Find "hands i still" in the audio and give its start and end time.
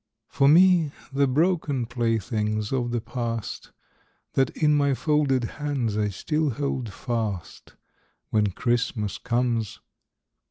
5.43-6.49